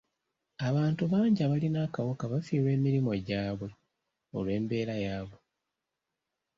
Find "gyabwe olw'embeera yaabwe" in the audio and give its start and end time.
3.27-5.37